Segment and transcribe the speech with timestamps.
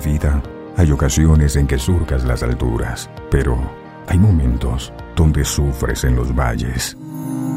[0.00, 0.42] vida,
[0.76, 3.58] hay ocasiones en que surcas las alturas, pero
[4.06, 6.96] hay momentos donde sufres en los valles.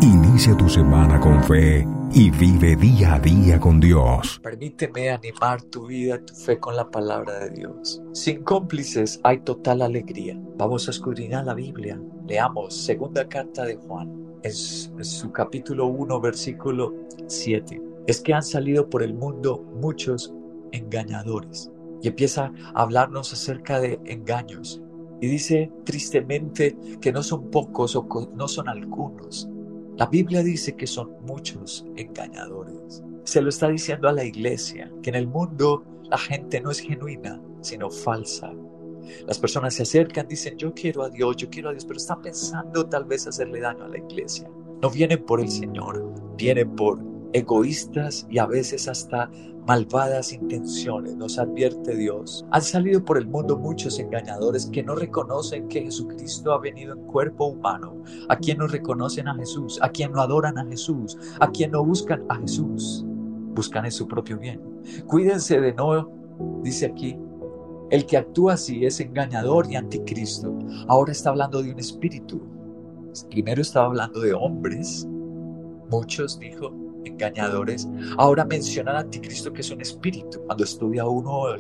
[0.01, 4.39] Inicia tu semana con fe y vive día a día con Dios.
[4.43, 8.01] Permíteme animar tu vida, tu fe con la palabra de Dios.
[8.11, 10.37] Sin cómplices hay total alegría.
[10.57, 11.99] Vamos a escudriñar la Biblia.
[12.27, 16.93] Leamos segunda carta de Juan, en su capítulo 1, versículo
[17.27, 17.81] 7.
[18.05, 20.33] Es que han salido por el mundo muchos
[20.73, 21.71] engañadores.
[22.03, 24.83] Y empieza a hablarnos acerca de engaños.
[25.21, 29.49] Y dice tristemente que no son pocos o no son algunos,
[29.95, 33.03] la Biblia dice que son muchos engañadores.
[33.23, 36.79] Se lo está diciendo a la iglesia, que en el mundo la gente no es
[36.79, 38.51] genuina, sino falsa.
[39.27, 42.21] Las personas se acercan, dicen, yo quiero a Dios, yo quiero a Dios, pero están
[42.21, 44.49] pensando tal vez hacerle daño a la iglesia.
[44.81, 46.99] No vienen por el Señor, vienen por
[47.33, 49.29] egoístas y a veces hasta
[49.67, 52.45] malvadas intenciones, nos advierte Dios.
[52.51, 57.05] Han salido por el mundo muchos engañadores que no reconocen que Jesucristo ha venido en
[57.05, 57.95] cuerpo humano,
[58.29, 61.83] a quien no reconocen a Jesús, a quien no adoran a Jesús, a quien no
[61.83, 63.05] buscan a Jesús,
[63.53, 64.61] buscan en su propio bien.
[65.07, 66.11] Cuídense de no,
[66.61, 67.17] dice aquí,
[67.89, 70.57] el que actúa así es engañador y anticristo.
[70.87, 72.41] Ahora está hablando de un espíritu.
[73.29, 75.07] Primero estaba hablando de hombres,
[75.91, 77.87] muchos dijo, engañadores.
[78.17, 80.41] Ahora mencionan al anticristo que es un espíritu.
[80.45, 81.55] Cuando estudia uno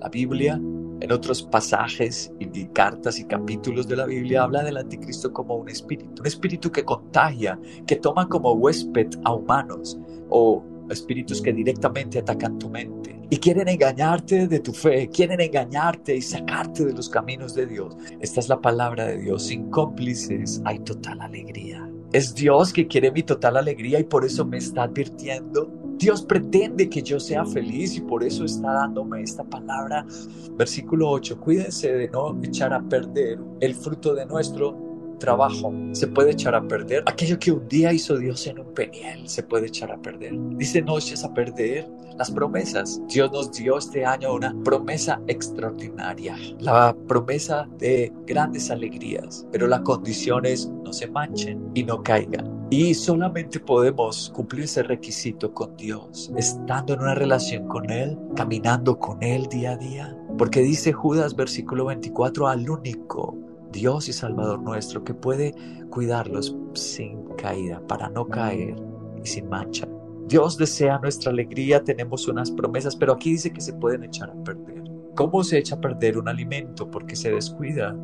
[0.00, 0.60] la Biblia,
[1.02, 5.68] en otros pasajes y cartas y capítulos de la Biblia habla del anticristo como un
[5.68, 9.98] espíritu, un espíritu que contagia, que toma como huésped a humanos
[10.28, 16.14] o espíritus que directamente atacan tu mente y quieren engañarte de tu fe, quieren engañarte
[16.14, 17.96] y sacarte de los caminos de Dios.
[18.20, 19.44] Esta es la palabra de Dios.
[19.46, 21.90] Sin cómplices hay total alegría.
[22.12, 25.70] Es Dios que quiere mi total alegría y por eso me está advirtiendo.
[25.96, 30.04] Dios pretende que yo sea feliz y por eso está dándome esta palabra.
[30.52, 34.91] Versículo 8, cuídense de no echar a perder el fruto de nuestro
[35.22, 37.04] trabajo se puede echar a perder.
[37.06, 40.32] Aquello que un día hizo Dios en un peniel se puede echar a perder.
[40.56, 41.88] Dice, no eches a perder
[42.18, 43.00] las promesas.
[43.08, 49.82] Dios nos dio este año una promesa extraordinaria, la promesa de grandes alegrías, pero la
[49.82, 52.66] condición es no se manchen y no caigan.
[52.70, 58.98] Y solamente podemos cumplir ese requisito con Dios, estando en una relación con Él, caminando
[58.98, 60.16] con Él día a día.
[60.38, 65.54] Porque dice Judas versículo 24, al único Dios y Salvador nuestro, que puede
[65.90, 68.76] cuidarlos sin caída, para no caer
[69.22, 69.88] y sin mancha.
[70.28, 74.44] Dios desea nuestra alegría, tenemos unas promesas, pero aquí dice que se pueden echar a
[74.44, 74.82] perder.
[75.14, 76.90] ¿Cómo se echa a perder un alimento?
[76.90, 77.94] Porque se descuida,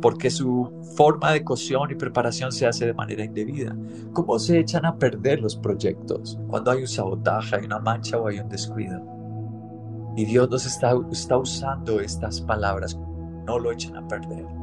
[0.00, 3.76] porque su forma de cocción y preparación se hace de manera indebida.
[4.12, 6.38] ¿Cómo se echan a perder los proyectos?
[6.48, 9.00] Cuando hay un sabotaje, hay una mancha o hay un descuido.
[10.16, 12.98] Y Dios nos está, está usando estas palabras,
[13.46, 14.61] no lo echen a perder.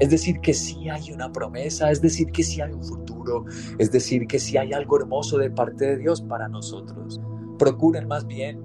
[0.00, 3.44] Es decir, que sí hay una promesa, es decir, que sí hay un futuro,
[3.78, 7.20] es decir, que sí hay algo hermoso de parte de Dios para nosotros.
[7.58, 8.60] Procuren más bien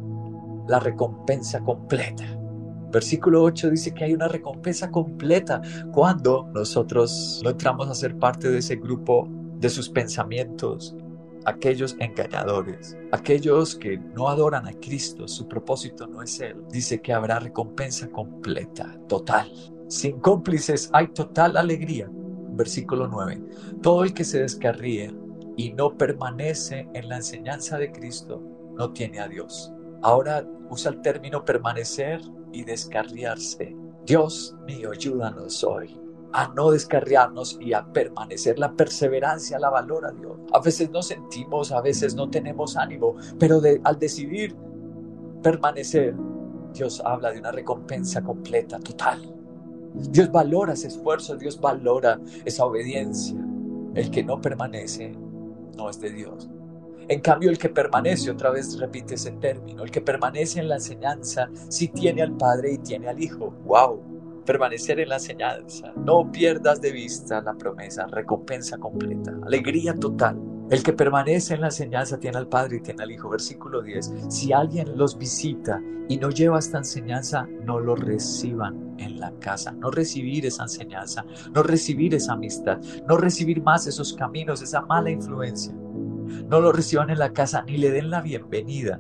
[0.68, 2.26] la recompensa completa.
[2.92, 5.62] Versículo 8 dice que hay una recompensa completa
[5.92, 9.28] cuando nosotros no entramos a ser parte de ese grupo
[9.60, 10.96] de sus pensamientos,
[11.46, 16.64] aquellos engañadores, aquellos que no adoran a Cristo, su propósito no es Él.
[16.72, 19.52] Dice que habrá recompensa completa, total.
[19.88, 22.10] Sin cómplices hay total alegría.
[22.52, 23.42] Versículo 9.
[23.82, 25.14] Todo el que se descarríe
[25.56, 28.42] y no permanece en la enseñanza de Cristo
[28.76, 29.72] no tiene a Dios.
[30.02, 32.22] Ahora usa el término permanecer
[32.52, 33.76] y descarriarse.
[34.06, 36.00] Dios mío, ayúdanos hoy
[36.34, 38.60] a no descarriarnos y a permanecer.
[38.60, 40.38] La perseverancia la valora Dios.
[40.54, 44.56] A veces no sentimos, a veces no tenemos ánimo, pero al decidir
[45.42, 46.16] permanecer,
[46.74, 49.37] Dios habla de una recompensa completa, total.
[49.94, 53.38] Dios valora ese esfuerzo, Dios valora esa obediencia.
[53.96, 55.16] El que no permanece
[55.76, 56.50] no es de Dios.
[57.10, 60.76] En cambio, el que permanece, otra vez repite ese término, el que permanece en la
[60.76, 63.54] enseñanza, sí tiene al Padre y tiene al Hijo.
[63.66, 64.44] ¡Wow!
[64.46, 65.94] Permanecer en la enseñanza.
[65.96, 70.38] No pierdas de vista la promesa, recompensa completa, alegría total.
[70.70, 73.30] El que permanece en la enseñanza tiene al Padre y tiene al Hijo.
[73.30, 74.12] Versículo 10.
[74.28, 79.72] Si alguien los visita y no lleva esta enseñanza, no lo reciban en la casa.
[79.72, 85.10] No recibir esa enseñanza, no recibir esa amistad, no recibir más esos caminos, esa mala
[85.10, 85.74] influencia.
[85.74, 89.00] No lo reciban en la casa ni le den la bienvenida,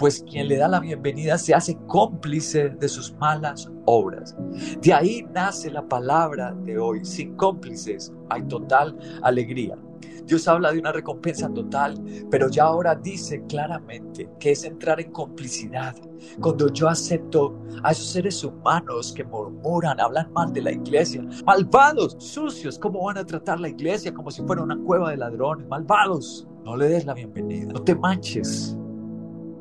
[0.00, 4.34] pues quien le da la bienvenida se hace cómplice de sus malas obras.
[4.80, 7.04] De ahí nace la palabra de hoy.
[7.04, 9.76] Sin cómplices hay total alegría.
[10.24, 15.12] Dios habla de una recompensa total, pero ya ahora dice claramente que es entrar en
[15.12, 15.94] complicidad.
[16.40, 22.16] Cuando yo acepto a esos seres humanos que murmuran, hablan mal de la iglesia, malvados,
[22.18, 25.68] sucios, ¿cómo van a tratar la iglesia como si fuera una cueva de ladrones?
[25.68, 28.78] Malvados, no le des la bienvenida, no te manches,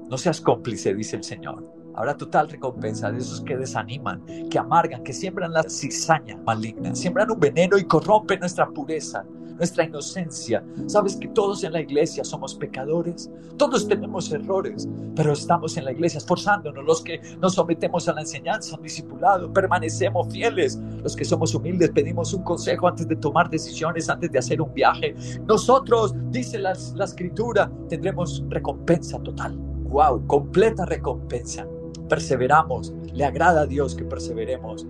[0.10, 1.64] no seas cómplice, dice el Señor.
[1.96, 7.30] Habrá total recompensa de esos que desaniman, que amargan, que siembran la cizaña maligna, siembran
[7.30, 9.26] un veneno y corrompen nuestra pureza,
[9.58, 10.64] nuestra inocencia.
[10.88, 15.92] Sabes que todos en la iglesia somos pecadores, todos tenemos errores, pero estamos en la
[15.92, 21.26] iglesia esforzándonos, los que nos sometemos a la enseñanza, un discipulado, permanecemos fieles, los que
[21.26, 25.14] somos humildes pedimos un consejo antes de tomar decisiones, antes de hacer un viaje.
[25.46, 29.69] Nosotros, dice la, la escritura, tendremos recompensa total.
[29.90, 31.68] Wow, completa recompensa
[32.10, 34.86] perseveramos, le agrada a Dios que perseveremos,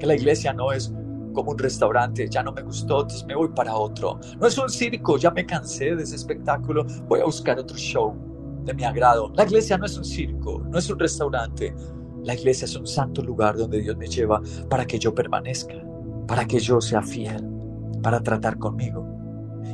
[0.00, 0.92] que la iglesia no es
[1.32, 4.18] como un restaurante, ya no me gustó, entonces me voy para otro.
[4.40, 8.14] No es un circo, ya me cansé de ese espectáculo, voy a buscar otro show
[8.64, 9.32] de mi agrado.
[9.36, 11.74] La iglesia no es un circo, no es un restaurante.
[12.24, 15.74] La iglesia es un santo lugar donde Dios me lleva para que yo permanezca,
[16.26, 17.44] para que yo sea fiel,
[18.02, 19.11] para tratar conmigo.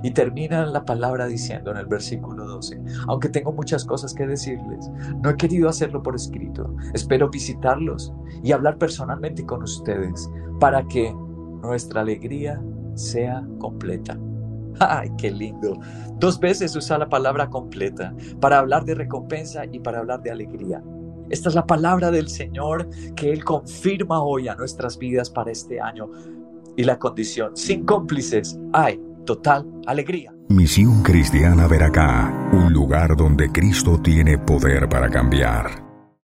[0.02, 4.90] Y termina la palabra diciendo en el versículo 12, aunque tengo muchas cosas que decirles,
[5.22, 6.74] no he querido hacerlo por escrito.
[6.94, 8.12] Espero visitarlos
[8.42, 10.30] y hablar personalmente con ustedes
[10.60, 11.14] para que
[11.62, 12.60] nuestra alegría
[12.94, 14.18] sea completa.
[14.80, 15.78] ¡Ay, qué lindo!
[16.18, 20.82] Dos veces usa la palabra completa para hablar de recompensa y para hablar de alegría.
[21.30, 25.80] Esta es la palabra del Señor que Él confirma hoy a nuestras vidas para este
[25.80, 26.10] año.
[26.76, 30.32] Y la condición, sin cómplices, hay total alegría.
[30.48, 35.87] Misión Cristiana Veracá, un lugar donde Cristo tiene poder para cambiar.